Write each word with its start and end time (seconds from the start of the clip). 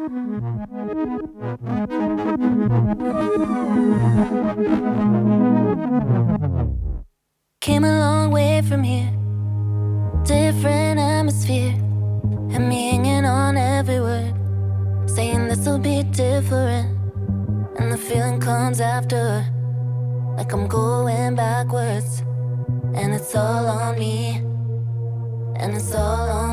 Came 0.00 0.08
a 7.84 7.98
long 7.98 8.30
way 8.30 8.62
from 8.66 8.82
here, 8.82 9.12
different 10.24 10.98
atmosphere, 10.98 11.74
and 12.54 12.66
me 12.66 12.92
hanging 12.92 13.26
on 13.26 13.58
every 13.58 14.00
word, 14.00 14.32
saying 15.04 15.48
this'll 15.48 15.78
be 15.78 16.02
different. 16.04 16.96
And 17.78 17.92
the 17.92 17.98
feeling 17.98 18.40
comes 18.40 18.80
after, 18.80 19.44
like 20.34 20.50
I'm 20.54 20.66
going 20.66 21.34
backwards, 21.34 22.22
and 22.94 23.12
it's 23.12 23.36
all 23.36 23.66
on 23.66 23.98
me, 23.98 24.40
and 25.56 25.76
it's 25.76 25.94
all 25.94 26.30
on 26.30 26.49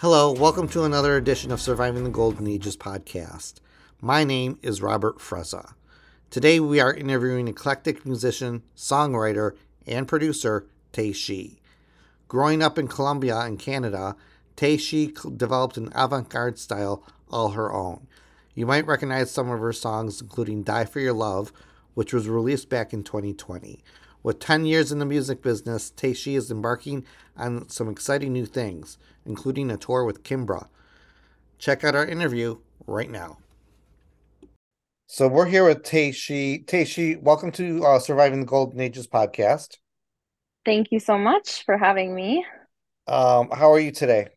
Hello, 0.00 0.32
welcome 0.32 0.66
to 0.68 0.84
another 0.84 1.14
edition 1.18 1.52
of 1.52 1.60
Surviving 1.60 2.04
the 2.04 2.08
Golden 2.08 2.46
Ages 2.46 2.74
podcast. 2.74 3.56
My 4.00 4.24
name 4.24 4.58
is 4.62 4.80
Robert 4.80 5.18
Frezza. 5.18 5.74
Today 6.30 6.58
we 6.58 6.80
are 6.80 6.94
interviewing 6.94 7.48
eclectic 7.48 8.06
musician, 8.06 8.62
songwriter, 8.74 9.54
and 9.86 10.08
producer 10.08 10.66
Tei 10.92 11.12
Shi. 11.12 11.60
Growing 12.28 12.62
up 12.62 12.78
in 12.78 12.88
Colombia 12.88 13.40
and 13.40 13.58
Canada, 13.58 14.16
Tei 14.56 14.78
Shi 14.78 15.12
developed 15.36 15.76
an 15.76 15.92
avant 15.94 16.30
garde 16.30 16.58
style 16.58 17.04
all 17.30 17.50
her 17.50 17.70
own. 17.70 18.06
You 18.54 18.64
might 18.64 18.86
recognize 18.86 19.30
some 19.30 19.50
of 19.50 19.60
her 19.60 19.74
songs, 19.74 20.22
including 20.22 20.62
Die 20.62 20.86
for 20.86 21.00
Your 21.00 21.12
Love, 21.12 21.52
which 21.92 22.14
was 22.14 22.26
released 22.26 22.70
back 22.70 22.94
in 22.94 23.04
2020. 23.04 23.80
With 24.22 24.38
10 24.38 24.66
years 24.66 24.92
in 24.92 24.98
the 24.98 25.06
music 25.06 25.40
business, 25.40 25.90
Tei 25.90 26.12
Shi 26.12 26.36
is 26.36 26.50
embarking 26.50 27.06
on 27.36 27.68
some 27.70 27.88
exciting 27.88 28.34
new 28.34 28.44
things, 28.44 28.98
including 29.24 29.70
a 29.70 29.78
tour 29.78 30.04
with 30.04 30.22
Kimbra. 30.22 30.68
Check 31.58 31.84
out 31.84 31.94
our 31.94 32.06
interview 32.06 32.58
right 32.86 33.10
now. 33.10 33.38
So 35.06 35.26
we're 35.26 35.46
here 35.46 35.64
with 35.64 35.84
Tei 35.84 36.12
Shi. 36.12 36.58
Tei 36.58 36.84
Shi, 36.84 37.16
welcome 37.16 37.50
to 37.52 37.84
uh, 37.84 37.98
Surviving 37.98 38.40
the 38.40 38.46
Golden 38.46 38.78
Ages 38.78 39.06
podcast. 39.06 39.78
Thank 40.66 40.92
you 40.92 41.00
so 41.00 41.16
much 41.16 41.64
for 41.64 41.78
having 41.78 42.14
me. 42.14 42.44
Um, 43.06 43.48
how 43.50 43.72
are 43.72 43.80
you 43.80 43.90
today? 43.90 44.28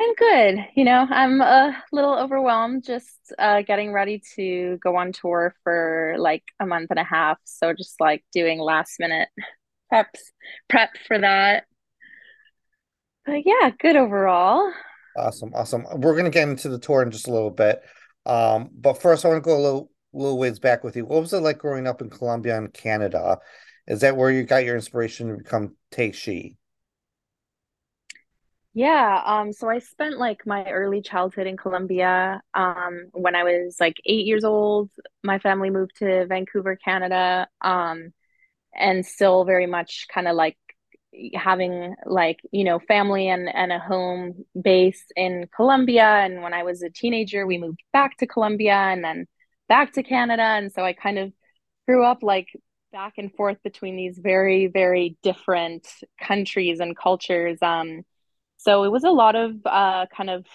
I'm 0.00 0.14
good. 0.14 0.66
You 0.74 0.84
know, 0.84 1.06
I'm 1.08 1.40
a 1.40 1.82
little 1.92 2.18
overwhelmed 2.18 2.84
just 2.84 3.32
uh, 3.38 3.62
getting 3.62 3.92
ready 3.92 4.22
to 4.34 4.78
go 4.82 4.96
on 4.96 5.12
tour 5.12 5.54
for 5.62 6.16
like 6.18 6.42
a 6.58 6.66
month 6.66 6.90
and 6.90 6.98
a 6.98 7.04
half. 7.04 7.38
So 7.44 7.72
just 7.72 8.00
like 8.00 8.24
doing 8.32 8.58
last 8.58 8.96
minute 8.98 9.28
preps, 9.92 10.20
prep 10.68 10.90
for 11.06 11.18
that. 11.18 11.64
But 13.24 13.42
yeah, 13.46 13.70
good 13.78 13.96
overall. 13.96 14.72
Awesome, 15.16 15.52
awesome. 15.54 15.86
We're 15.94 16.12
going 16.12 16.24
to 16.24 16.30
get 16.30 16.48
into 16.48 16.68
the 16.68 16.78
tour 16.78 17.02
in 17.02 17.10
just 17.10 17.28
a 17.28 17.32
little 17.32 17.50
bit. 17.50 17.80
Um, 18.26 18.70
but 18.74 19.00
first, 19.00 19.24
I 19.24 19.28
want 19.28 19.42
to 19.42 19.48
go 19.48 19.56
a 19.56 19.62
little, 19.62 19.90
little 20.12 20.38
ways 20.38 20.58
back 20.58 20.82
with 20.82 20.96
you. 20.96 21.06
What 21.06 21.20
was 21.20 21.32
it 21.32 21.38
like 21.38 21.58
growing 21.58 21.86
up 21.86 22.02
in 22.02 22.10
Colombia 22.10 22.58
and 22.58 22.72
Canada? 22.72 23.38
Is 23.86 24.00
that 24.00 24.16
where 24.16 24.30
you 24.30 24.42
got 24.42 24.64
your 24.64 24.74
inspiration 24.74 25.28
to 25.28 25.36
become 25.36 25.76
Tei 25.90 26.12
Shi? 26.12 26.56
Yeah, 28.76 29.22
um, 29.24 29.52
so 29.52 29.68
I 29.70 29.78
spent 29.78 30.18
like 30.18 30.46
my 30.46 30.64
early 30.68 31.00
childhood 31.00 31.46
in 31.46 31.56
Colombia. 31.56 32.42
Um, 32.54 33.06
when 33.12 33.36
I 33.36 33.44
was 33.44 33.76
like 33.78 33.96
eight 34.04 34.26
years 34.26 34.42
old, 34.44 34.90
my 35.22 35.38
family 35.38 35.70
moved 35.70 35.96
to 35.98 36.26
Vancouver, 36.26 36.76
Canada. 36.76 37.46
Um, 37.60 38.12
and 38.74 39.06
still 39.06 39.44
very 39.44 39.66
much 39.66 40.06
kind 40.14 40.28
of 40.28 40.36
like 40.36 40.58
having 41.34 41.94
like 42.06 42.40
you 42.52 42.64
know 42.64 42.78
family 42.80 43.28
and 43.28 43.48
and 43.54 43.72
a 43.72 43.78
home 43.80 44.44
base 44.60 45.04
in 45.16 45.48
Colombia 45.56 46.04
and 46.04 46.42
when 46.42 46.54
I 46.54 46.62
was 46.64 46.82
a 46.82 46.90
teenager 46.90 47.46
we 47.46 47.58
moved 47.58 47.80
back 47.92 48.16
to 48.18 48.26
Colombia 48.28 48.74
and 48.74 49.04
then 49.04 49.26
back 49.68 49.92
to 49.94 50.04
Canada 50.04 50.42
and 50.42 50.72
so 50.72 50.84
I 50.84 50.92
kind 50.94 51.18
of 51.18 51.32
grew 51.88 52.04
up 52.04 52.22
like 52.22 52.48
back 52.92 53.14
and 53.18 53.32
forth 53.34 53.58
between 53.64 53.96
these 53.96 54.18
very 54.18 54.68
very 54.68 55.16
different 55.22 55.86
countries 56.22 56.80
and 56.80 56.96
cultures 56.96 57.58
um 57.62 58.02
so 58.64 58.84
it 58.84 58.92
was 58.92 59.04
a 59.04 59.10
lot 59.10 59.36
of 59.36 59.54
uh 59.66 60.06
kind 60.16 60.30
of 60.30 60.46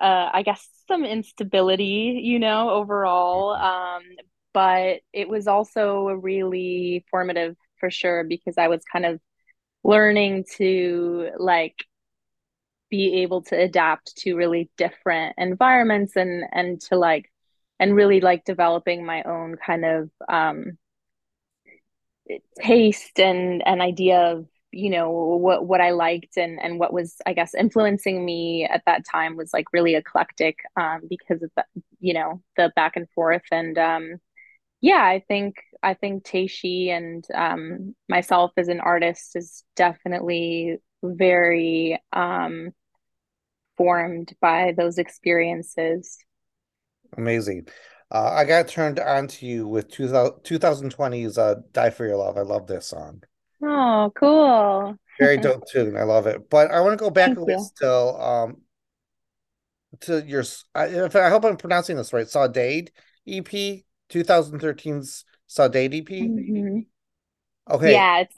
uh 0.00 0.30
I 0.32 0.42
guess 0.42 0.68
some 0.88 1.04
instability 1.04 2.20
you 2.24 2.38
know 2.38 2.70
overall 2.70 3.52
um 3.54 4.02
but 4.54 5.00
it 5.12 5.28
was 5.28 5.48
also 5.48 6.06
really 6.08 7.04
formative 7.10 7.56
for 7.80 7.90
sure 7.90 8.24
because 8.24 8.56
I 8.58 8.68
was 8.68 8.82
kind 8.92 9.06
of 9.06 9.20
learning 9.84 10.46
to 10.58 11.30
like 11.38 11.76
be 12.90 13.22
able 13.22 13.42
to 13.42 13.58
adapt 13.58 14.16
to 14.18 14.34
really 14.34 14.70
different 14.76 15.34
environments 15.38 16.16
and 16.16 16.44
and 16.52 16.80
to 16.80 16.96
like 16.96 17.30
and 17.80 17.94
really 17.94 18.20
like 18.20 18.44
developing 18.44 19.04
my 19.04 19.22
own 19.24 19.56
kind 19.56 19.84
of 19.84 20.10
um 20.28 20.78
taste 22.60 23.18
and 23.20 23.62
an 23.66 23.80
idea 23.80 24.18
of 24.32 24.46
you 24.74 24.90
know 24.90 25.10
what 25.10 25.66
what 25.66 25.80
I 25.80 25.90
liked 25.90 26.36
and 26.36 26.60
and 26.60 26.78
what 26.78 26.92
was 26.92 27.16
I 27.26 27.32
guess 27.32 27.54
influencing 27.54 28.24
me 28.24 28.64
at 28.64 28.82
that 28.86 29.04
time 29.10 29.36
was 29.36 29.52
like 29.52 29.66
really 29.72 29.94
eclectic 29.94 30.58
um 30.76 31.02
because 31.08 31.42
of 31.42 31.50
the 31.56 31.64
you 32.00 32.14
know 32.14 32.42
the 32.56 32.72
back 32.76 32.96
and 32.96 33.08
forth 33.10 33.44
and 33.50 33.78
um 33.78 34.20
yeah, 34.84 35.02
I 35.02 35.24
think 35.26 35.56
I 35.82 35.94
think 35.94 36.24
Tei 36.24 36.46
Shi 36.46 36.90
and 36.90 37.24
um, 37.34 37.94
myself 38.06 38.52
as 38.58 38.68
an 38.68 38.80
artist 38.80 39.34
is 39.34 39.64
definitely 39.76 40.76
very 41.02 41.98
um, 42.12 42.72
formed 43.78 44.34
by 44.42 44.74
those 44.76 44.98
experiences. 44.98 46.18
Amazing. 47.16 47.66
Uh, 48.10 48.32
I 48.34 48.44
got 48.44 48.68
turned 48.68 49.00
on 49.00 49.26
to 49.28 49.46
you 49.46 49.66
with 49.66 49.88
2000, 49.88 50.42
2020's 50.42 51.38
uh, 51.38 51.54
Die 51.72 51.88
for 51.88 52.06
Your 52.06 52.18
Love. 52.18 52.36
I 52.36 52.42
love 52.42 52.66
this 52.66 52.86
song. 52.86 53.22
Oh, 53.66 54.12
cool. 54.14 54.96
Very 55.18 55.36
dope 55.38 55.66
tune. 55.70 55.96
I 55.96 56.02
love 56.02 56.26
it. 56.26 56.48
But 56.50 56.70
I 56.70 56.80
want 56.80 56.98
to 56.98 57.02
go 57.02 57.10
back 57.10 57.28
Thank 57.28 57.38
a 57.38 57.40
little 57.42 57.64
still 57.64 58.20
um, 58.20 58.56
to 60.00 60.24
your, 60.24 60.44
I, 60.74 60.84
I 60.84 61.30
hope 61.30 61.44
I'm 61.44 61.56
pronouncing 61.56 61.96
this 61.96 62.12
right, 62.12 62.26
Saudade 62.26 62.90
EP, 63.26 63.84
2013's 64.10 65.24
Saudade 65.48 66.00
EP. 66.00 66.08
Mhm. 66.08 66.86
Okay. 67.70 67.92
Yeah, 67.92 68.20
it's 68.20 68.36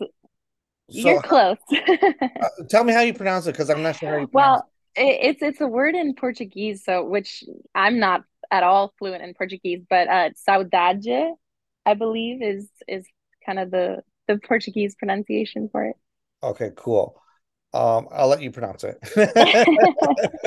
you're 0.89 1.21
close. 1.21 1.57
uh, 1.73 2.49
tell 2.69 2.85
me 2.85 2.93
how 2.93 3.01
you 3.01 3.13
pronounce 3.13 3.47
it 3.47 3.53
because 3.53 3.71
I'm 3.71 3.83
not 3.83 3.97
sure 3.97 4.09
how 4.09 4.19
you 4.19 4.29
pronounce 4.29 4.63
Well, 4.97 5.09
it, 5.09 5.19
it's 5.23 5.43
it's 5.43 5.61
a 5.61 5.67
word 5.67 5.95
in 5.95 6.15
Portuguese, 6.15 6.85
so 6.85 7.05
which 7.05 7.43
I'm 7.75 7.99
not 7.99 8.23
at 8.51 8.63
all 8.63 8.95
fluent 8.99 9.23
in 9.23 9.35
Portuguese, 9.35 9.83
but 9.89 10.09
uh, 10.09 10.31
saudade, 10.49 11.33
I 11.85 11.95
believe, 11.95 12.43
is 12.43 12.69
is 12.87 13.05
kind 13.45 13.59
of 13.59 13.71
the 13.71 14.03
the 14.27 14.39
Portuguese 14.39 14.95
pronunciation 14.95 15.69
for 15.71 15.85
it. 15.85 15.97
Okay, 16.43 16.71
cool. 16.77 17.21
Um, 17.73 18.09
I'll 18.11 18.29
let 18.29 18.43
you 18.43 18.51
pronounce 18.51 18.85
it. 18.85 18.99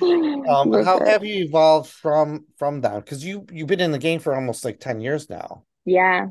Um, 0.00 0.72
how 0.84 1.04
have 1.04 1.24
you 1.24 1.44
evolved 1.44 1.90
from 1.90 2.46
from 2.58 2.82
that? 2.82 3.04
Because 3.04 3.24
you 3.24 3.46
you've 3.50 3.66
been 3.66 3.80
in 3.80 3.92
the 3.92 3.98
game 3.98 4.20
for 4.20 4.34
almost 4.34 4.64
like 4.64 4.78
10 4.78 5.00
years 5.00 5.28
now. 5.28 5.64
Yeah. 5.84 6.28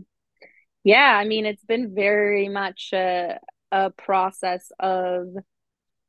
Yeah, 0.83 1.17
I 1.17 1.25
mean, 1.25 1.45
it's 1.45 1.63
been 1.63 1.93
very 1.95 2.47
much 2.47 2.91
a 2.93 3.39
a 3.71 3.89
process 3.91 4.71
of 4.79 5.27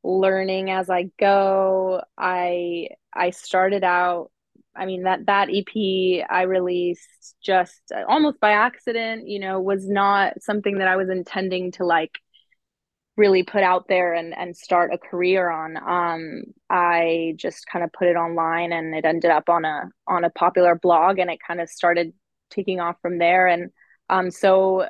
learning 0.03 0.69
as 0.69 0.89
I 0.89 1.09
go. 1.19 2.01
I 2.17 2.89
I 3.13 3.31
started 3.31 3.83
out 3.83 4.31
I 4.77 4.85
mean 4.85 5.03
that 5.03 5.25
that 5.25 5.49
EP 5.51 6.25
I 6.29 6.43
released 6.43 7.35
just 7.41 7.91
almost 8.07 8.39
by 8.39 8.51
accident, 8.51 9.27
you 9.27 9.39
know, 9.39 9.59
was 9.59 9.87
not 9.87 10.41
something 10.41 10.77
that 10.79 10.87
I 10.87 10.95
was 10.95 11.09
intending 11.09 11.71
to 11.73 11.85
like 11.85 12.19
really 13.17 13.41
put 13.43 13.63
out 13.63 13.87
there 13.87 14.13
and 14.13 14.33
and 14.37 14.55
start 14.55 14.93
a 14.93 14.97
career 14.97 15.49
on. 15.49 15.75
Um, 15.77 16.43
I 16.69 17.33
just 17.35 17.65
kind 17.67 17.83
of 17.83 17.91
put 17.91 18.07
it 18.07 18.15
online, 18.15 18.71
and 18.71 18.95
it 18.95 19.05
ended 19.05 19.31
up 19.31 19.49
on 19.49 19.65
a 19.65 19.89
on 20.07 20.23
a 20.23 20.29
popular 20.29 20.75
blog, 20.75 21.19
and 21.19 21.29
it 21.29 21.39
kind 21.45 21.59
of 21.59 21.69
started 21.69 22.13
taking 22.51 22.79
off 22.79 22.95
from 23.01 23.17
there. 23.17 23.47
And 23.47 23.71
um, 24.09 24.31
so 24.31 24.87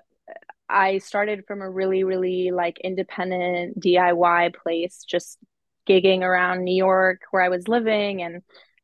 I 0.69 0.99
started 0.99 1.45
from 1.47 1.61
a 1.61 1.69
really 1.69 2.03
really 2.03 2.51
like 2.51 2.79
independent 2.83 3.79
DIY 3.79 4.53
place, 4.55 5.03
just 5.07 5.39
gigging 5.89 6.21
around 6.21 6.63
New 6.63 6.75
York 6.75 7.21
where 7.31 7.41
I 7.41 7.49
was 7.49 7.67
living, 7.67 8.21
and 8.21 8.41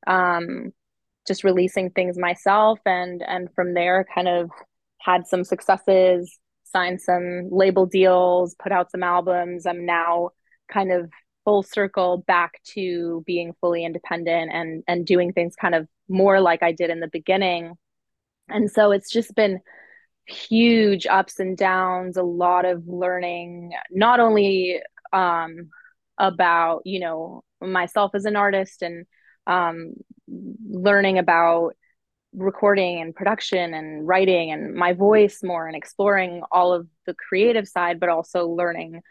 um, 0.08 0.72
just 1.28 1.44
releasing 1.44 1.90
things 1.90 2.18
myself, 2.18 2.80
and 2.86 3.24
and 3.28 3.50
from 3.56 3.74
there 3.74 4.06
kind 4.14 4.28
of 4.28 4.50
had 5.00 5.28
some 5.28 5.44
successes 5.44 6.40
signed 6.74 7.02
some 7.02 7.50
label 7.52 7.86
deals, 7.86 8.56
put 8.62 8.72
out 8.72 8.92
some 8.92 9.04
albums. 9.04 9.66
I'm 9.66 9.86
now 9.86 10.32
kind 10.72 10.92
of 10.92 11.10
full 11.46 11.62
circle 11.64 12.24
back 12.26 12.62
to 12.64 13.24
being 13.26 13.54
fully 13.62 13.86
independent 13.86 14.52
and 14.52 14.84
and 14.88 15.06
doing 15.06 15.34
things 15.34 15.56
kind 15.56 15.76
of 15.76 15.88
more 16.10 16.42
like 16.42 16.64
I 16.64 16.72
did 16.72 16.90
in 16.90 17.00
the 17.00 17.10
beginning. 17.12 17.76
And 18.50 18.70
so 18.70 18.92
it's 18.92 19.12
just 19.12 19.36
been 19.36 19.62
huge 20.28 21.06
ups 21.08 21.40
and 21.40 21.58
downs, 21.58 22.18
a 22.18 22.24
lot 22.24 22.66
of 22.66 22.88
learning, 22.88 23.74
not 23.92 24.20
only 24.20 24.82
um, 25.12 25.70
about, 26.18 26.82
you 26.86 27.00
know, 27.00 27.44
myself 27.62 28.12
as 28.16 28.26
an 28.26 28.36
artist 28.36 28.82
and 28.82 29.06
um, 29.48 29.94
learning 30.28 31.18
about 31.18 31.76
recording 32.34 33.00
and 33.02 33.16
production 33.16 33.74
and 33.74 34.08
writing 34.08 34.52
and 34.52 34.74
my 34.74 34.94
voice 34.94 35.42
more 35.44 35.68
and 35.68 35.76
exploring 35.76 36.42
all 36.52 36.74
of 36.74 36.88
the 37.06 37.14
creative 37.14 37.68
side 37.68 38.00
but 38.00 38.10
also 38.10 38.48
learning 38.48 39.02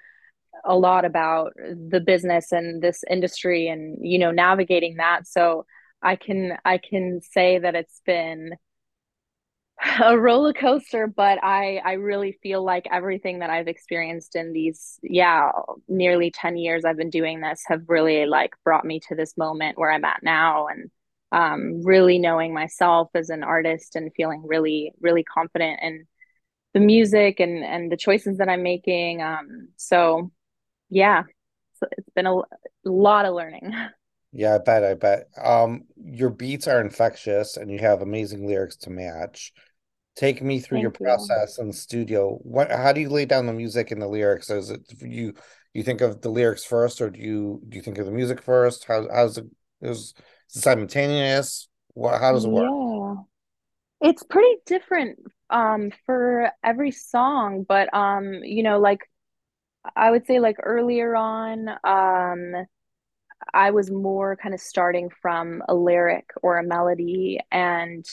a 0.64 0.76
lot 0.76 1.04
about 1.04 1.52
the 1.56 2.00
business 2.04 2.52
and 2.52 2.82
this 2.82 3.04
industry 3.08 3.68
and 3.68 3.96
you 4.00 4.18
know 4.18 4.30
navigating 4.30 4.96
that. 4.96 5.26
So 5.26 5.66
i 6.02 6.16
can 6.16 6.58
i 6.64 6.78
can 6.78 7.20
say 7.22 7.58
that 7.58 7.74
it's 7.74 8.00
been 8.04 8.50
a 10.04 10.18
roller 10.18 10.52
coaster 10.52 11.06
but 11.06 11.42
i 11.42 11.80
i 11.84 11.92
really 11.92 12.38
feel 12.42 12.62
like 12.64 12.86
everything 12.90 13.38
that 13.38 13.50
i've 13.50 13.68
experienced 13.68 14.36
in 14.36 14.52
these 14.52 14.98
yeah 15.02 15.50
nearly 15.88 16.30
10 16.30 16.56
years 16.56 16.84
i've 16.84 16.96
been 16.96 17.10
doing 17.10 17.40
this 17.40 17.62
have 17.66 17.82
really 17.88 18.26
like 18.26 18.52
brought 18.64 18.84
me 18.84 19.00
to 19.08 19.14
this 19.14 19.36
moment 19.36 19.78
where 19.78 19.90
i'm 19.90 20.04
at 20.04 20.22
now. 20.22 20.66
And 20.66 20.90
um, 21.32 21.82
really 21.82 22.18
knowing 22.18 22.52
myself 22.52 23.08
as 23.14 23.30
an 23.30 23.42
artist 23.42 23.96
and 23.96 24.12
feeling 24.14 24.44
really, 24.46 24.92
really 25.00 25.24
confident 25.24 25.80
in 25.82 26.06
the 26.74 26.80
music 26.80 27.40
and 27.40 27.64
and 27.64 27.90
the 27.90 27.96
choices 27.96 28.38
that 28.38 28.48
I'm 28.48 28.62
making. 28.62 29.22
Um, 29.22 29.68
so 29.76 30.30
yeah, 30.90 31.22
so 31.74 31.86
it's 31.96 32.10
been 32.14 32.26
a, 32.26 32.36
a 32.36 32.44
lot 32.84 33.24
of 33.24 33.34
learning. 33.34 33.74
Yeah, 34.34 34.54
I 34.54 34.58
bet. 34.58 34.82
I 34.82 34.94
bet. 34.94 35.26
Um, 35.36 35.82
your 36.02 36.30
beats 36.30 36.66
are 36.66 36.80
infectious, 36.80 37.58
and 37.58 37.70
you 37.70 37.78
have 37.80 38.00
amazing 38.00 38.46
lyrics 38.46 38.76
to 38.76 38.90
match. 38.90 39.52
Take 40.16 40.40
me 40.40 40.58
through 40.58 40.76
Thank 40.76 40.82
your 40.84 40.90
process 40.90 41.58
in 41.58 41.66
the 41.66 41.74
studio. 41.74 42.38
What? 42.42 42.70
How 42.70 42.94
do 42.94 43.02
you 43.02 43.10
lay 43.10 43.26
down 43.26 43.44
the 43.44 43.52
music 43.52 43.90
and 43.90 44.00
the 44.00 44.08
lyrics? 44.08 44.48
Is 44.48 44.70
it 44.70 44.80
you? 45.02 45.34
You 45.74 45.82
think 45.82 46.00
of 46.00 46.22
the 46.22 46.30
lyrics 46.30 46.64
first, 46.64 47.02
or 47.02 47.10
do 47.10 47.20
you 47.20 47.60
do 47.68 47.76
you 47.76 47.82
think 47.82 47.98
of 47.98 48.06
the 48.06 48.12
music 48.12 48.40
first? 48.40 48.86
How 48.86 49.06
how's 49.12 49.36
it? 49.36 49.44
Is 49.82 50.14
simultaneous? 50.52 51.68
What? 51.94 52.20
How 52.20 52.32
does 52.32 52.44
it 52.44 52.50
work? 52.50 52.70
Yeah, 52.70 54.08
it's 54.08 54.22
pretty 54.22 54.56
different 54.66 55.18
um, 55.50 55.90
for 56.06 56.50
every 56.62 56.90
song, 56.90 57.64
but 57.68 57.92
um, 57.94 58.40
you 58.42 58.62
know, 58.62 58.78
like 58.78 59.00
I 59.96 60.10
would 60.10 60.26
say, 60.26 60.40
like 60.40 60.56
earlier 60.62 61.16
on, 61.16 61.68
um, 61.84 62.66
I 63.52 63.70
was 63.72 63.90
more 63.90 64.36
kind 64.36 64.54
of 64.54 64.60
starting 64.60 65.10
from 65.20 65.62
a 65.68 65.74
lyric 65.74 66.30
or 66.42 66.58
a 66.58 66.64
melody 66.64 67.40
and 67.50 68.04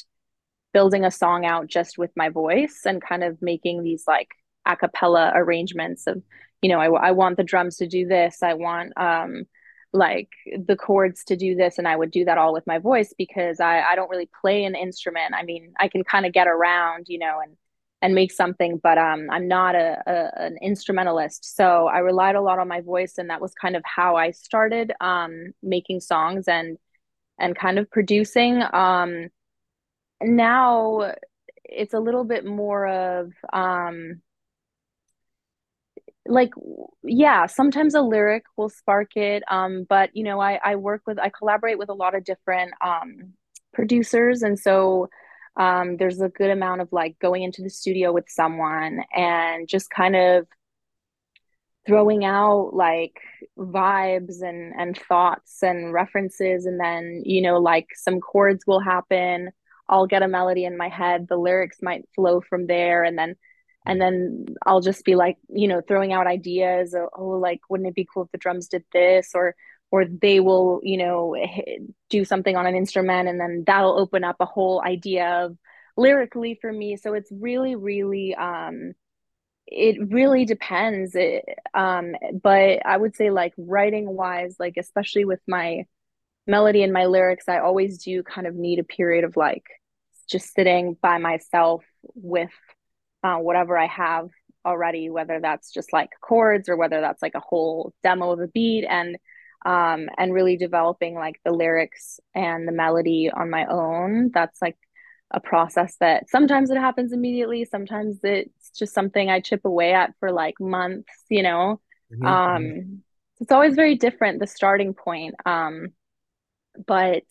building 0.74 1.06
a 1.06 1.12
song 1.12 1.46
out 1.46 1.68
just 1.68 1.98
with 1.98 2.12
my 2.16 2.30
voice 2.30 2.82
and 2.86 3.02
kind 3.02 3.24
of 3.24 3.42
making 3.42 3.84
these 3.84 4.04
like 4.08 4.30
a 4.66 4.76
cappella 4.76 5.32
arrangements 5.36 6.08
of, 6.08 6.22
you 6.62 6.70
know, 6.70 6.80
I, 6.80 7.10
I 7.10 7.12
want 7.12 7.38
the 7.38 7.44
drums 7.44 7.78
to 7.78 7.88
do 7.88 8.08
this. 8.08 8.44
I 8.44 8.54
want 8.54 8.94
um, 8.98 9.46
like 9.92 10.30
the 10.66 10.76
chords 10.76 11.24
to 11.24 11.36
do 11.36 11.56
this 11.56 11.78
and 11.80 11.88
i 11.88 11.96
would 11.96 12.12
do 12.12 12.26
that 12.26 12.38
all 12.38 12.54
with 12.54 12.68
my 12.68 12.78
voice 12.78 13.14
because 13.18 13.60
i 13.60 13.82
i 13.82 13.96
don't 13.96 14.10
really 14.10 14.30
play 14.42 14.64
an 14.64 14.76
instrument. 14.76 15.34
I 15.36 15.44
mean 15.44 15.74
i 15.80 15.88
can 15.88 16.04
kind 16.04 16.26
of 16.26 16.34
get 16.34 16.48
around 16.48 17.08
you 17.08 17.20
know 17.20 17.40
and 17.44 17.58
and 18.02 18.16
make 18.16 18.32
something 18.32 18.80
but 18.82 18.98
um 18.98 19.28
i'm 19.32 19.48
not 19.48 19.76
a, 19.76 20.02
a, 20.06 20.44
an 20.44 20.58
instrumentalist. 20.62 21.56
So 21.56 21.88
i 21.88 22.00
relied 22.00 22.36
a 22.36 22.42
lot 22.42 22.60
on 22.60 22.68
my 22.68 22.82
voice 22.82 23.18
and 23.18 23.30
that 23.30 23.42
was 23.42 23.54
kind 23.56 23.76
of 23.76 23.84
how 23.86 24.16
i 24.16 24.32
started 24.32 24.94
um 25.02 25.54
making 25.64 26.02
songs 26.02 26.48
and 26.48 26.78
and 27.40 27.56
kind 27.58 27.80
of 27.80 27.90
producing. 27.90 28.62
Um 28.74 29.30
now 30.22 31.14
it's 31.64 31.94
a 31.94 32.00
little 32.00 32.24
bit 32.24 32.46
more 32.46 32.88
of 32.88 33.32
um 33.54 34.22
like 36.30 36.52
yeah 37.04 37.46
sometimes 37.46 37.96
a 37.96 38.02
lyric 38.02 38.44
will 38.56 38.70
spark 38.70 39.16
it 39.16 39.44
um 39.50 39.86
but 39.90 40.10
you 40.14 40.24
know 40.24 40.40
i 40.40 40.60
i 40.64 40.76
work 40.76 41.02
with 41.08 41.20
i 41.20 41.30
collaborate 41.30 41.78
with 41.78 41.90
a 41.90 41.94
lot 41.94 42.16
of 42.16 42.24
different 42.24 42.72
um 42.86 43.34
producers 43.74 44.44
and 44.44 44.58
so 44.60 45.10
um 45.58 45.98
there's 45.98 46.22
a 46.22 46.30
good 46.30 46.52
amount 46.52 46.82
of 46.82 46.90
like 46.92 47.18
going 47.20 47.44
into 47.44 47.62
the 47.62 47.70
studio 47.70 48.12
with 48.14 48.26
someone 48.28 49.00
and 49.16 49.68
just 49.68 49.90
kind 49.90 50.16
of 50.16 50.48
throwing 51.90 52.24
out 52.24 52.72
like 52.74 53.20
vibes 53.58 54.42
and 54.42 54.74
and 54.78 54.98
thoughts 54.98 55.64
and 55.64 55.92
references 55.92 56.66
and 56.66 56.80
then 56.80 57.24
you 57.26 57.42
know 57.42 57.58
like 57.58 57.88
some 57.96 58.20
chords 58.20 58.64
will 58.68 58.80
happen. 58.80 59.50
I'll 59.88 60.06
get 60.06 60.22
a 60.22 60.28
melody 60.28 60.66
in 60.66 60.78
my 60.78 60.88
head. 60.90 61.28
The 61.28 61.36
lyrics 61.36 61.80
might 61.82 62.08
flow 62.14 62.42
from 62.42 62.68
there 62.68 63.04
and 63.04 63.18
then 63.18 63.36
and 63.86 64.00
then 64.00 64.46
I'll 64.66 64.82
just 64.82 65.04
be 65.06 65.16
like, 65.16 65.38
you 65.50 65.68
know, 65.68 65.82
throwing 65.82 66.14
out 66.14 66.28
ideas. 66.28 66.94
Of, 66.94 67.10
oh, 67.18 67.30
like, 67.30 67.62
wouldn't 67.70 67.90
it 67.90 67.96
be 67.96 68.08
cool 68.12 68.24
if 68.24 68.32
the 68.32 68.38
drums 68.38 68.68
did 68.68 68.84
this? 68.92 69.32
Or, 69.34 69.56
or 69.92 70.06
they 70.06 70.40
will, 70.40 70.82
you 70.84 70.98
know, 70.98 71.36
do 72.10 72.26
something 72.26 72.56
on 72.56 72.66
an 72.66 72.76
instrument, 72.76 73.28
and 73.30 73.40
then 73.40 73.64
that'll 73.66 74.00
open 74.00 74.24
up 74.24 74.38
a 74.40 74.46
whole 74.46 74.82
idea 74.86 75.46
of 75.46 75.58
lyrically 75.98 76.58
for 76.62 76.72
me. 76.72 76.98
So 76.98 77.14
it's 77.14 77.32
really, 77.32 77.76
really, 77.76 78.36
um, 78.36 78.94
it 79.66 79.98
really 80.12 80.46
depends. 80.46 81.16
It, 81.16 81.46
um, 81.74 82.16
but 82.42 82.86
I 82.86 82.98
would 82.98 83.16
say, 83.16 83.32
like, 83.32 83.54
writing 83.58 84.08
wise, 84.08 84.56
like, 84.60 84.76
especially 84.78 85.26
with 85.26 85.40
my 85.48 85.86
melody 86.48 86.82
and 86.82 86.92
my 86.92 87.06
lyrics, 87.06 87.48
I 87.48 87.60
always 87.60 88.04
do 88.04 88.24
kind 88.24 88.48
of 88.48 88.56
need 88.56 88.80
a 88.80 88.84
period 88.84 89.24
of 89.24 89.38
like 89.38 89.66
just 90.28 90.52
sitting 90.56 90.98
by 91.00 91.20
myself 91.20 91.84
with 92.16 92.50
uh, 93.24 93.38
whatever 93.38 93.78
I 93.78 93.88
have 93.88 94.30
already, 94.66 95.10
whether 95.10 95.40
that's 95.40 95.72
just 95.72 95.94
like 95.94 96.10
chords 96.22 96.70
or 96.70 96.78
whether 96.78 97.02
that's 97.02 97.22
like 97.22 97.36
a 97.36 97.42
whole 97.42 97.94
demo 98.04 98.32
of 98.32 98.40
a 98.40 98.48
beat 98.48 98.86
and 98.86 99.18
um, 99.66 100.10
and 100.18 100.34
really 100.34 100.56
developing 100.56 101.16
like 101.16 101.40
the 101.44 101.52
lyrics 101.52 102.20
and 102.34 102.68
the 102.68 102.72
melody 102.72 103.30
on 103.30 103.50
my 103.50 103.66
own. 103.66 104.32
That's 104.34 104.62
like 104.62 104.78
a 105.32 105.40
process 105.40 105.96
that 106.00 106.30
sometimes 106.30 106.70
it 106.70 106.78
happens 106.78 107.14
immediately, 107.14 107.66
sometimes 107.66 108.20
it's 108.24 108.72
just 108.72 108.94
something 108.94 109.30
I 109.30 109.42
chip 109.42 109.66
away 109.66 109.94
at 109.94 110.14
for 110.20 110.32
like 110.32 110.60
months, 110.60 111.14
you 111.30 111.44
know. 111.44 111.82
Mm-hmm. 112.12 112.26
Um, 112.26 113.04
it's 113.40 113.52
always 113.52 113.76
very 113.76 113.96
different 113.96 114.40
the 114.40 114.48
starting 114.48 114.94
point. 114.94 115.36
Um, 115.46 115.90
but 116.88 117.24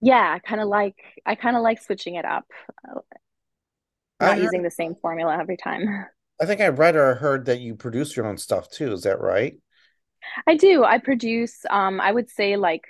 yeah, 0.00 0.32
I 0.34 0.38
kind 0.40 0.60
of 0.60 0.68
like 0.68 0.96
I 1.24 1.34
kind 1.34 1.56
of 1.56 1.62
like 1.62 1.80
switching 1.80 2.16
it 2.16 2.24
up 2.24 2.46
not 4.22 4.36
heard, 4.36 4.44
using 4.44 4.62
the 4.62 4.70
same 4.70 4.94
formula 5.00 5.36
every 5.38 5.56
time. 5.56 6.06
I 6.40 6.46
think 6.46 6.60
I 6.60 6.68
read 6.68 6.96
or 6.96 7.14
heard 7.14 7.46
that 7.46 7.60
you 7.60 7.74
produce 7.74 8.16
your 8.16 8.26
own 8.26 8.38
stuff 8.38 8.70
too. 8.70 8.92
Is 8.92 9.02
that 9.02 9.20
right? 9.20 9.54
I 10.46 10.56
do. 10.56 10.84
I 10.84 10.98
produce. 10.98 11.64
Um, 11.68 12.00
I 12.00 12.10
would 12.10 12.30
say 12.30 12.56
like, 12.56 12.82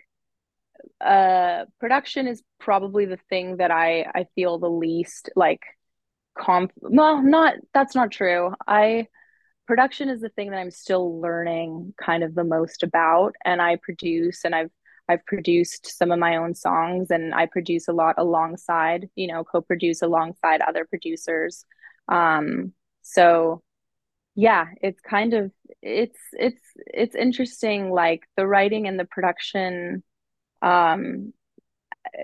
uh, 1.00 1.64
production 1.80 2.26
is 2.26 2.42
probably 2.58 3.04
the 3.04 3.18
thing 3.28 3.58
that 3.58 3.70
I 3.70 4.02
I 4.14 4.26
feel 4.34 4.58
the 4.58 4.70
least 4.70 5.30
like 5.36 5.60
comp. 6.38 6.72
Well, 6.76 7.22
not 7.22 7.54
that's 7.74 7.94
not 7.94 8.10
true. 8.10 8.54
I 8.66 9.08
production 9.66 10.08
is 10.08 10.20
the 10.20 10.28
thing 10.30 10.50
that 10.50 10.58
I'm 10.58 10.70
still 10.70 11.20
learning 11.20 11.94
kind 12.02 12.22
of 12.22 12.34
the 12.34 12.44
most 12.44 12.82
about, 12.82 13.34
and 13.44 13.60
I 13.60 13.76
produce 13.76 14.44
and 14.44 14.54
I've 14.54 14.70
I've 15.08 15.24
produced 15.26 15.98
some 15.98 16.10
of 16.12 16.18
my 16.18 16.36
own 16.36 16.54
songs 16.54 17.10
and 17.10 17.34
I 17.34 17.46
produce 17.46 17.88
a 17.88 17.92
lot 17.92 18.16
alongside, 18.18 19.08
you 19.14 19.26
know, 19.26 19.44
co-produce 19.44 20.02
alongside 20.02 20.60
other 20.60 20.84
producers. 20.84 21.64
Um, 22.08 22.72
so 23.02 23.62
yeah, 24.34 24.66
it's 24.80 25.00
kind 25.00 25.34
of 25.34 25.52
it's 25.82 26.18
it's 26.32 26.62
it's 26.86 27.14
interesting 27.14 27.90
like 27.90 28.22
the 28.36 28.46
writing 28.46 28.86
and 28.88 28.98
the 28.98 29.04
production 29.04 30.02
um 30.62 31.32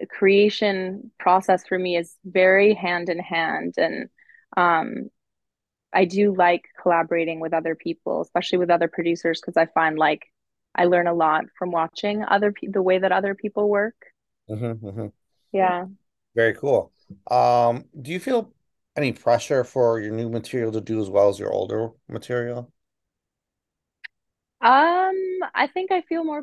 creation 0.08 1.10
process 1.18 1.66
for 1.66 1.78
me 1.78 1.96
is 1.96 2.16
very 2.24 2.74
hand 2.74 3.08
in 3.08 3.18
hand 3.18 3.74
and 3.78 4.08
um 4.56 5.08
I 5.92 6.04
do 6.04 6.34
like 6.34 6.64
collaborating 6.82 7.40
with 7.40 7.54
other 7.54 7.74
people, 7.74 8.20
especially 8.22 8.58
with 8.58 8.70
other 8.70 8.88
producers, 8.88 9.40
because 9.40 9.56
I 9.56 9.66
find 9.66 9.98
like 9.98 10.26
I 10.74 10.84
learn 10.84 11.06
a 11.06 11.14
lot 11.14 11.44
from 11.58 11.70
watching 11.72 12.24
other 12.24 12.52
the 12.62 12.82
way 12.82 12.98
that 12.98 13.12
other 13.12 13.34
people 13.34 13.68
work. 13.68 13.96
Mm-hmm, 14.48 14.86
mm-hmm. 14.86 15.06
Yeah. 15.52 15.86
Very 16.34 16.54
cool. 16.54 16.92
Um, 17.30 17.84
do 18.00 18.10
you 18.10 18.20
feel 18.20 18.52
any 18.96 19.12
pressure 19.12 19.64
for 19.64 20.00
your 20.00 20.12
new 20.12 20.28
material 20.28 20.72
to 20.72 20.80
do 20.80 21.00
as 21.00 21.10
well 21.10 21.28
as 21.28 21.38
your 21.38 21.52
older 21.52 21.90
material? 22.08 22.72
Um, 24.60 25.14
I 25.54 25.68
think 25.72 25.92
I 25.92 26.02
feel 26.02 26.24
more, 26.24 26.42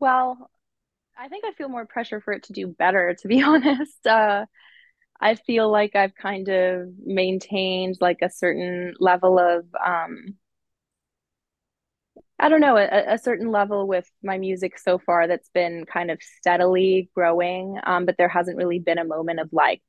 well, 0.00 0.50
I 1.18 1.28
think 1.28 1.44
I 1.46 1.52
feel 1.54 1.68
more 1.68 1.86
pressure 1.86 2.20
for 2.20 2.32
it 2.34 2.44
to 2.44 2.54
do 2.54 2.68
better, 2.68 3.14
to 3.20 3.28
be 3.28 3.42
honest. 3.44 4.06
Uh, 4.06 4.46
I 5.20 5.36
feel 5.36 5.70
like 5.70 5.96
I've 5.96 6.14
kind 6.14 6.48
of 6.48 6.88
maintained 7.04 7.96
like 8.00 8.18
a 8.22 8.30
certain 8.30 8.94
level 9.00 9.38
of 9.38 9.66
um 9.84 10.36
I 12.38 12.48
don't 12.48 12.60
know, 12.60 12.76
a, 12.76 13.14
a 13.14 13.18
certain 13.18 13.50
level 13.50 13.86
with 13.86 14.10
my 14.22 14.38
music 14.38 14.78
so 14.78 14.98
far 14.98 15.28
that's 15.28 15.48
been 15.54 15.84
kind 15.86 16.10
of 16.10 16.20
steadily 16.22 17.10
growing. 17.14 17.78
Um, 17.84 18.06
but 18.06 18.16
there 18.18 18.28
hasn't 18.28 18.56
really 18.56 18.80
been 18.80 18.98
a 18.98 19.04
moment 19.04 19.40
of 19.40 19.48
like 19.52 19.82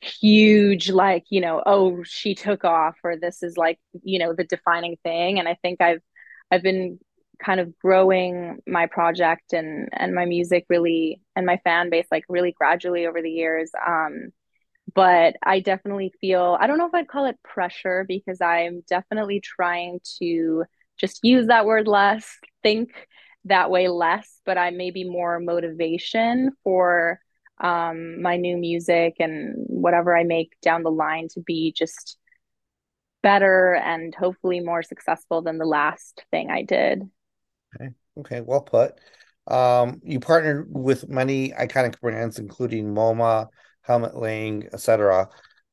huge, 0.00 0.90
like, 0.90 1.24
you 1.30 1.40
know, 1.40 1.62
oh, 1.66 2.02
she 2.04 2.34
took 2.34 2.64
off, 2.64 2.96
or 3.04 3.16
this 3.16 3.42
is 3.42 3.56
like, 3.56 3.78
you 4.04 4.18
know, 4.18 4.34
the 4.34 4.44
defining 4.44 4.96
thing. 5.04 5.38
And 5.38 5.48
I 5.48 5.56
think 5.62 5.80
I've 5.82 6.02
I've 6.50 6.62
been 6.62 6.98
kind 7.44 7.60
of 7.60 7.76
growing 7.78 8.58
my 8.66 8.86
project 8.86 9.52
and 9.52 9.88
and 9.92 10.14
my 10.14 10.24
music 10.26 10.64
really 10.70 11.20
and 11.36 11.46
my 11.46 11.58
fan 11.64 11.90
base 11.90 12.06
like 12.10 12.24
really 12.28 12.52
gradually 12.52 13.06
over 13.06 13.22
the 13.22 13.30
years. 13.30 13.70
Um, 13.86 14.30
but 14.94 15.36
I 15.42 15.60
definitely 15.60 16.12
feel 16.20 16.56
I 16.60 16.66
don't 16.66 16.78
know 16.78 16.86
if 16.86 16.94
I'd 16.94 17.08
call 17.08 17.26
it 17.26 17.42
pressure 17.42 18.04
because 18.06 18.40
I'm 18.40 18.82
definitely 18.88 19.40
trying 19.40 20.00
to 20.20 20.64
just 20.98 21.20
use 21.22 21.46
that 21.48 21.66
word 21.66 21.86
less, 21.88 22.26
think 22.62 22.90
that 23.44 23.70
way 23.70 23.88
less, 23.88 24.40
but 24.44 24.58
I 24.58 24.70
may 24.70 24.90
be 24.90 25.04
more 25.04 25.38
motivation 25.40 26.52
for 26.64 27.20
um, 27.58 28.20
my 28.20 28.36
new 28.36 28.56
music 28.56 29.16
and 29.18 29.54
whatever 29.56 30.16
I 30.16 30.24
make 30.24 30.52
down 30.62 30.82
the 30.82 30.90
line 30.90 31.28
to 31.34 31.40
be 31.40 31.72
just 31.76 32.18
better 33.22 33.74
and 33.74 34.14
hopefully 34.14 34.60
more 34.60 34.82
successful 34.82 35.42
than 35.42 35.58
the 35.58 35.64
last 35.64 36.24
thing 36.30 36.50
I 36.50 36.62
did. 36.62 37.02
Okay, 37.74 37.90
okay, 38.18 38.40
well 38.40 38.60
put. 38.60 38.94
Um, 39.48 40.00
you 40.04 40.20
partnered 40.20 40.68
with 40.70 41.08
many 41.08 41.50
iconic 41.50 42.00
brands, 42.00 42.38
including 42.38 42.94
MoMA, 42.94 43.48
Helmut 43.82 44.16
Lang, 44.16 44.68
etc. 44.72 45.28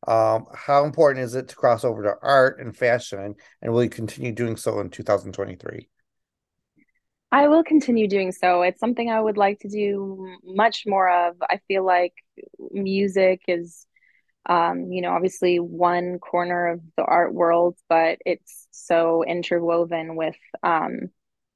Um, 0.07 0.45
how 0.53 0.83
important 0.83 1.23
is 1.25 1.35
it 1.35 1.47
to 1.49 1.55
cross 1.55 1.83
over 1.83 2.03
to 2.03 2.15
art 2.21 2.59
and 2.59 2.75
fashion, 2.75 3.35
and 3.61 3.73
will 3.73 3.83
you 3.83 3.89
continue 3.89 4.31
doing 4.31 4.57
so 4.57 4.79
in 4.79 4.89
2023? 4.89 5.89
I 7.31 7.47
will 7.47 7.63
continue 7.63 8.07
doing 8.07 8.31
so. 8.31 8.61
It's 8.61 8.79
something 8.79 9.09
I 9.09 9.19
would 9.19 9.37
like 9.37 9.59
to 9.61 9.67
do 9.67 10.37
much 10.43 10.83
more 10.85 11.09
of. 11.09 11.35
I 11.41 11.59
feel 11.67 11.83
like 11.83 12.13
music 12.71 13.41
is, 13.47 13.87
um, 14.45 14.91
you 14.91 15.01
know, 15.01 15.09
obviously 15.09 15.59
one 15.59 16.19
corner 16.19 16.67
of 16.67 16.81
the 16.95 17.03
art 17.03 17.33
world, 17.33 17.75
but 17.89 18.19
it's 18.23 18.67
so 18.69 19.23
interwoven 19.23 20.15
with, 20.15 20.35
um, 20.61 21.09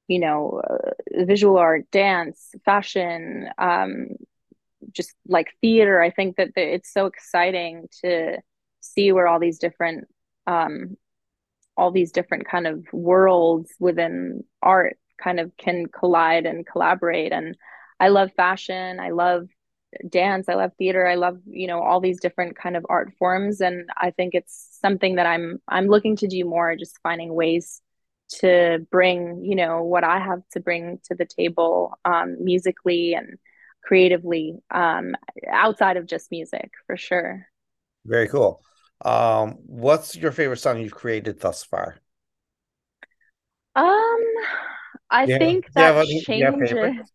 you 0.08 0.18
know, 0.18 0.60
uh, 0.68 1.24
visual 1.26 1.58
art, 1.58 1.88
dance, 1.92 2.50
fashion, 2.64 3.48
um, 3.56 4.08
just 4.98 5.14
like 5.26 5.54
theater. 5.62 6.02
I 6.02 6.10
think 6.10 6.36
that 6.36 6.50
the, 6.54 6.74
it's 6.74 6.92
so 6.92 7.06
exciting 7.06 7.88
to 8.02 8.38
see 8.80 9.12
where 9.12 9.28
all 9.28 9.38
these 9.38 9.58
different 9.58 10.08
um, 10.46 10.96
all 11.76 11.92
these 11.92 12.12
different 12.12 12.46
kind 12.46 12.66
of 12.66 12.84
worlds 12.92 13.70
within 13.78 14.42
art 14.60 14.98
kind 15.22 15.38
of 15.38 15.56
can 15.56 15.86
collide 15.86 16.44
and 16.44 16.66
collaborate. 16.66 17.32
And 17.32 17.56
I 18.00 18.08
love 18.08 18.30
fashion. 18.36 18.98
I 18.98 19.10
love 19.10 19.48
dance. 20.08 20.48
I 20.48 20.54
love 20.54 20.72
theater. 20.76 21.06
I 21.06 21.14
love 21.14 21.38
you 21.46 21.68
know 21.68 21.80
all 21.80 22.00
these 22.00 22.20
different 22.20 22.58
kind 22.58 22.76
of 22.76 22.84
art 22.90 23.12
forms. 23.18 23.60
And 23.60 23.88
I 23.96 24.10
think 24.10 24.34
it's 24.34 24.78
something 24.82 25.14
that 25.14 25.26
I'm 25.26 25.62
I'm 25.68 25.86
looking 25.86 26.16
to 26.16 26.26
do 26.26 26.44
more. 26.44 26.76
Just 26.76 26.98
finding 27.02 27.32
ways 27.32 27.80
to 28.40 28.86
bring 28.90 29.44
you 29.44 29.54
know 29.54 29.82
what 29.82 30.04
I 30.04 30.18
have 30.18 30.42
to 30.52 30.60
bring 30.60 30.98
to 31.04 31.14
the 31.14 31.24
table 31.26 31.94
um, 32.04 32.36
musically 32.42 33.14
and 33.14 33.38
creatively 33.88 34.58
um, 34.70 35.14
outside 35.50 35.96
of 35.96 36.06
just 36.06 36.30
music 36.30 36.70
for 36.86 36.96
sure. 36.96 37.46
Very 38.04 38.28
cool. 38.28 38.62
Um, 39.04 39.52
what's 39.66 40.16
your 40.16 40.32
favorite 40.32 40.56
song 40.58 40.80
you've 40.80 40.94
created 40.94 41.40
thus 41.40 41.62
far? 41.64 41.98
Um, 43.74 44.24
I 45.10 45.26
yeah. 45.26 45.38
think 45.38 45.66
that 45.74 45.94
yeah, 46.04 46.10
changes. 46.10 47.12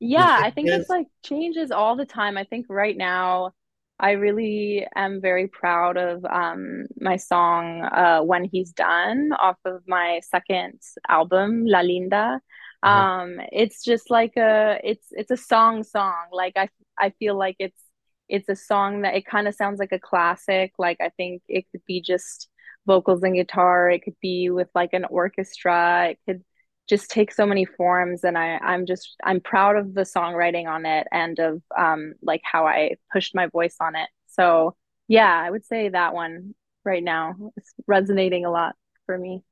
Yeah, 0.00 0.40
I 0.42 0.50
think 0.50 0.72
it's 0.72 0.88
like 0.88 1.06
changes 1.24 1.70
all 1.70 1.96
the 1.96 2.06
time. 2.06 2.38
I 2.38 2.44
think 2.44 2.66
right 2.68 2.96
now 2.96 3.52
I 3.98 4.12
really 4.12 4.86
am 4.96 5.20
very 5.20 5.48
proud 5.48 5.96
of 5.98 6.24
um 6.24 6.86
my 7.00 7.16
song 7.16 7.82
uh 7.82 8.20
When 8.22 8.44
He's 8.44 8.72
Done 8.72 9.32
off 9.38 9.58
of 9.64 9.82
my 9.88 10.20
second 10.24 10.80
album 11.08 11.66
La 11.66 11.80
Linda 11.82 12.40
um 12.82 13.40
it's 13.52 13.84
just 13.84 14.10
like 14.10 14.36
a 14.36 14.80
it's 14.82 15.06
it's 15.12 15.30
a 15.30 15.36
song 15.36 15.82
song. 15.82 16.26
Like 16.32 16.54
i 16.56 16.68
i 16.98 17.10
feel 17.18 17.36
like 17.36 17.56
it's 17.58 17.82
it's 18.28 18.48
a 18.48 18.56
song 18.56 19.02
that 19.02 19.14
it 19.14 19.26
kind 19.26 19.48
of 19.48 19.54
sounds 19.54 19.78
like 19.78 19.92
a 19.92 19.98
classic. 19.98 20.72
Like 20.78 20.98
i 21.00 21.10
think 21.10 21.42
it 21.48 21.66
could 21.70 21.82
be 21.86 22.00
just 22.00 22.48
vocals 22.86 23.22
and 23.22 23.34
guitar. 23.34 23.90
It 23.90 24.02
could 24.04 24.16
be 24.22 24.50
with 24.50 24.68
like 24.74 24.92
an 24.94 25.04
orchestra. 25.06 26.10
It 26.10 26.18
could 26.26 26.44
just 26.88 27.10
take 27.10 27.32
so 27.32 27.46
many 27.46 27.64
forms 27.64 28.24
and 28.24 28.36
i 28.36 28.58
i'm 28.58 28.84
just 28.84 29.14
i'm 29.22 29.40
proud 29.40 29.76
of 29.76 29.94
the 29.94 30.00
songwriting 30.02 30.66
on 30.66 30.84
it 30.84 31.06
and 31.12 31.38
of 31.38 31.62
um 31.78 32.14
like 32.20 32.40
how 32.42 32.66
i 32.66 32.96
pushed 33.12 33.32
my 33.34 33.46
voice 33.46 33.76
on 33.80 33.94
it. 33.94 34.08
So 34.26 34.76
yeah 35.06 35.40
i 35.44 35.50
would 35.50 35.64
say 35.64 35.88
that 35.88 36.14
one 36.14 36.54
right 36.84 37.02
now 37.02 37.36
is 37.56 37.72
resonating 37.86 38.44
a 38.44 38.50
lot 38.50 38.74
for 39.06 39.16
me 39.16 39.44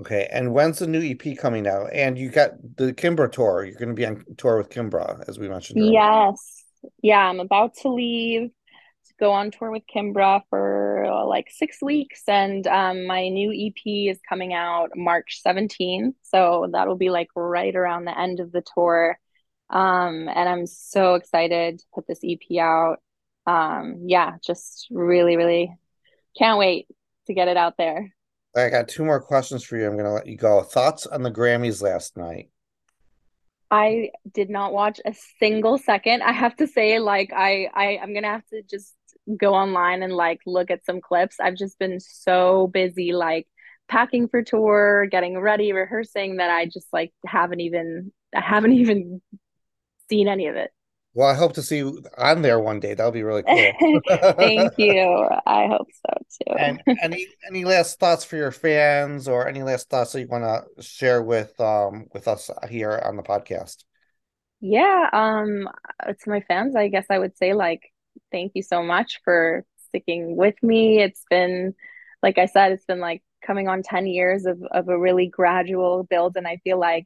Okay, 0.00 0.28
and 0.32 0.52
when's 0.52 0.80
the 0.80 0.88
new 0.88 1.00
EP 1.00 1.38
coming 1.38 1.68
out? 1.68 1.90
And 1.92 2.18
you 2.18 2.28
got 2.28 2.52
the 2.76 2.92
Kimbra 2.92 3.30
tour. 3.30 3.64
You're 3.64 3.78
going 3.78 3.90
to 3.90 3.94
be 3.94 4.06
on 4.06 4.24
tour 4.36 4.58
with 4.58 4.68
Kimbra, 4.68 5.22
as 5.28 5.38
we 5.38 5.48
mentioned. 5.48 5.80
Earlier. 5.80 5.92
Yes, 5.92 6.64
yeah. 7.00 7.20
I'm 7.20 7.38
about 7.38 7.76
to 7.82 7.88
leave 7.90 8.50
to 9.06 9.14
go 9.20 9.30
on 9.30 9.52
tour 9.52 9.70
with 9.70 9.84
Kimbra 9.94 10.42
for 10.50 11.04
uh, 11.04 11.24
like 11.26 11.46
six 11.48 11.78
weeks, 11.80 12.22
and 12.26 12.66
um, 12.66 13.06
my 13.06 13.28
new 13.28 13.52
EP 13.52 14.10
is 14.12 14.18
coming 14.28 14.52
out 14.52 14.90
March 14.96 15.40
17th. 15.46 16.14
So 16.22 16.68
that'll 16.72 16.96
be 16.96 17.10
like 17.10 17.28
right 17.36 17.74
around 17.74 18.04
the 18.04 18.18
end 18.18 18.40
of 18.40 18.50
the 18.50 18.64
tour. 18.74 19.16
Um, 19.70 20.28
and 20.28 20.48
I'm 20.48 20.66
so 20.66 21.14
excited 21.14 21.78
to 21.78 21.84
put 21.94 22.08
this 22.08 22.20
EP 22.24 22.58
out. 22.58 22.96
Um, 23.46 24.04
yeah, 24.06 24.32
just 24.44 24.88
really, 24.90 25.36
really 25.36 25.72
can't 26.36 26.58
wait 26.58 26.88
to 27.28 27.34
get 27.34 27.46
it 27.46 27.56
out 27.56 27.76
there. 27.78 28.12
I 28.56 28.68
got 28.68 28.88
two 28.88 29.04
more 29.04 29.20
questions 29.20 29.64
for 29.64 29.76
you. 29.76 29.86
I'm 29.86 29.94
going 29.94 30.04
to 30.04 30.12
let 30.12 30.26
you 30.26 30.36
go. 30.36 30.62
Thoughts 30.62 31.06
on 31.06 31.22
the 31.22 31.30
Grammys 31.30 31.82
last 31.82 32.16
night? 32.16 32.50
I 33.70 34.10
did 34.32 34.50
not 34.50 34.72
watch 34.72 35.00
a 35.04 35.14
single 35.40 35.78
second. 35.78 36.22
I 36.22 36.32
have 36.32 36.54
to 36.56 36.66
say, 36.68 37.00
like, 37.00 37.32
I, 37.34 37.68
I 37.74 37.98
I'm 38.00 38.14
gonna 38.14 38.28
have 38.28 38.46
to 38.48 38.62
just 38.62 38.94
go 39.36 39.52
online 39.54 40.02
and 40.04 40.12
like 40.12 40.40
look 40.46 40.70
at 40.70 40.84
some 40.84 41.00
clips. 41.00 41.40
I've 41.40 41.56
just 41.56 41.76
been 41.78 41.98
so 41.98 42.68
busy, 42.68 43.12
like 43.12 43.48
packing 43.88 44.28
for 44.28 44.42
tour, 44.42 45.06
getting 45.06 45.38
ready, 45.38 45.72
rehearsing 45.72 46.36
that 46.36 46.50
I 46.50 46.66
just 46.66 46.86
like 46.92 47.12
haven't 47.26 47.60
even 47.60 48.12
I 48.34 48.42
haven't 48.42 48.72
even 48.84 49.20
seen 50.08 50.28
any 50.28 50.46
of 50.46 50.54
it. 50.54 50.70
Well, 51.14 51.28
I 51.28 51.34
hope 51.34 51.52
to 51.54 51.62
see 51.62 51.78
you 51.78 52.02
on 52.18 52.42
there 52.42 52.58
one 52.58 52.80
day. 52.80 52.94
That'll 52.94 53.12
be 53.12 53.22
really 53.22 53.42
cool. 53.48 54.00
Thank 54.36 54.72
you. 54.78 55.28
I 55.46 55.68
hope 55.68 55.86
so 55.92 56.12
too. 56.42 56.58
and 56.58 56.82
any 57.00 57.28
any 57.48 57.64
last 57.64 58.00
thoughts 58.00 58.24
for 58.24 58.36
your 58.36 58.50
fans, 58.50 59.28
or 59.28 59.46
any 59.46 59.62
last 59.62 59.88
thoughts 59.88 60.12
that 60.12 60.20
you 60.20 60.26
want 60.26 60.44
to 60.44 60.82
share 60.82 61.22
with 61.22 61.58
um 61.60 62.06
with 62.12 62.26
us 62.26 62.50
here 62.68 63.00
on 63.04 63.16
the 63.16 63.22
podcast? 63.22 63.84
Yeah, 64.60 65.08
um, 65.12 65.68
to 66.06 66.30
my 66.30 66.40
fans, 66.40 66.74
I 66.74 66.88
guess 66.88 67.06
I 67.08 67.18
would 67.18 67.36
say 67.36 67.54
like 67.54 67.82
thank 68.32 68.52
you 68.54 68.62
so 68.62 68.82
much 68.82 69.20
for 69.24 69.64
sticking 69.88 70.36
with 70.36 70.60
me. 70.62 71.00
It's 71.00 71.22
been, 71.30 71.74
like 72.22 72.38
I 72.38 72.46
said, 72.46 72.72
it's 72.72 72.86
been 72.86 73.00
like 73.00 73.22
coming 73.46 73.68
on 73.68 73.82
ten 73.82 74.06
years 74.06 74.46
of 74.46 74.60
of 74.72 74.88
a 74.88 74.98
really 74.98 75.28
gradual 75.28 76.02
build, 76.02 76.36
and 76.36 76.46
I 76.46 76.58
feel 76.64 76.80
like 76.80 77.04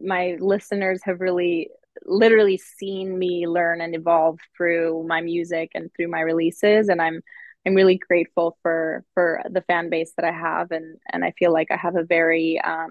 my 0.00 0.36
listeners 0.40 1.00
have 1.04 1.20
really 1.20 1.70
literally 2.04 2.56
seen 2.56 3.18
me 3.18 3.46
learn 3.46 3.80
and 3.80 3.94
evolve 3.94 4.38
through 4.56 5.04
my 5.06 5.20
music 5.20 5.70
and 5.74 5.90
through 5.94 6.08
my 6.08 6.20
releases 6.20 6.88
and 6.88 7.00
i'm 7.00 7.20
i'm 7.66 7.74
really 7.74 7.96
grateful 7.96 8.56
for 8.62 9.04
for 9.14 9.42
the 9.50 9.62
fan 9.62 9.90
base 9.90 10.12
that 10.16 10.24
i 10.26 10.32
have 10.32 10.70
and 10.70 10.96
and 11.12 11.24
i 11.24 11.32
feel 11.38 11.52
like 11.52 11.70
i 11.70 11.76
have 11.76 11.96
a 11.96 12.04
very 12.04 12.60
um 12.60 12.90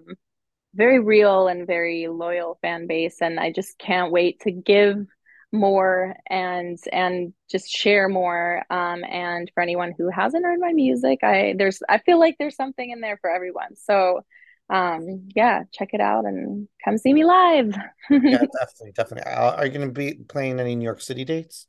very 0.74 1.00
real 1.00 1.47
and 1.47 1.67
very 1.67 2.07
loyal 2.07 2.57
fan 2.62 2.88
base 2.88 3.21
and 3.21 3.39
i 3.39 3.51
just 3.51 3.77
can't 3.77 4.12
wait 4.12 4.39
to 4.41 4.51
give 4.51 5.05
more 5.51 6.15
and 6.29 6.77
and 6.91 7.33
just 7.50 7.69
share 7.69 8.09
more 8.09 8.63
um 8.69 9.03
and 9.05 9.50
for 9.53 9.63
anyone 9.63 9.93
who 9.97 10.09
hasn't 10.09 10.43
heard 10.43 10.59
my 10.59 10.74
music 10.74 11.19
i 11.24 11.53
there's 11.57 11.81
i 11.88 11.97
feel 12.00 12.19
like 12.19 12.35
there's 12.38 12.55
something 12.55 12.89
in 12.89 13.00
there 13.00 13.17
for 13.21 13.29
everyone. 13.29 13.75
So 13.75 14.21
um 14.69 15.27
yeah 15.36 15.63
check 15.72 15.89
it 15.93 16.01
out 16.01 16.25
and 16.25 16.67
come 16.84 16.98
see 16.98 17.13
me 17.13 17.24
live 17.24 17.75
yeah 18.10 18.19
definitely 18.60 18.91
definitely 18.95 19.31
uh, 19.31 19.55
are 19.55 19.65
you 19.65 19.72
going 19.72 19.88
to 19.88 19.93
be 19.93 20.15
playing 20.27 20.60
any 20.60 20.75
new 20.75 20.84
york 20.84 21.01
city 21.01 21.24
dates 21.24 21.67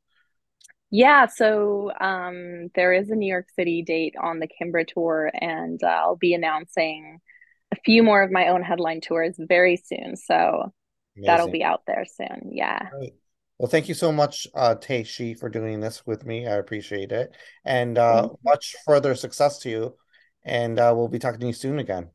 yeah 0.91 1.27
so 1.27 1.91
um 2.01 2.69
there 2.75 2.93
is 2.93 3.11
a 3.11 3.15
new 3.15 3.31
york 3.31 3.47
city 3.55 3.83
date 3.83 4.15
on 4.21 4.39
the 4.39 4.49
kimbra 4.49 4.87
tour 4.87 5.31
and 5.35 5.83
uh, 5.83 5.89
i'll 5.89 6.17
be 6.17 6.33
announcing 6.33 7.19
a 7.73 7.77
few 7.85 8.03
more 8.03 8.23
of 8.23 8.31
my 8.31 8.49
own 8.49 8.63
headline 8.63 9.01
tours 9.01 9.35
very 9.39 9.77
soon 9.77 10.17
so 10.17 10.73
Amazing. 11.17 11.27
that'll 11.27 11.51
be 11.51 11.65
out 11.65 11.83
there 11.87 12.07
soon 12.07 12.51
yeah 12.53 12.89
Great. 12.91 13.15
Well, 13.59 13.71
thank 13.71 13.89
you 13.89 13.95
so 13.95 14.13
much, 14.13 14.47
uh, 14.55 14.75
Tei 14.75 15.03
Shi, 15.03 15.33
for 15.33 15.49
doing 15.49 15.81
this 15.81 16.05
with 16.07 16.27
me. 16.27 16.47
I 16.47 16.57
appreciate 16.57 17.11
it. 17.11 17.35
And 17.65 17.97
uh, 17.97 18.29
much 18.45 18.77
further 18.85 19.15
success 19.15 19.59
to 19.61 19.71
you. 19.71 19.97
And 20.45 20.79
uh, 20.79 20.93
we'll 20.95 21.09
be 21.09 21.19
talking 21.19 21.41
to 21.41 21.47
you 21.47 21.55
soon 21.55 21.79
again. 21.79 22.11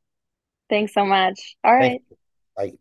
Thanks 0.72 0.94
so 0.94 1.06
much. 1.06 1.58
All 1.66 1.76
right. 1.76 2.02
Bye. 2.56 2.78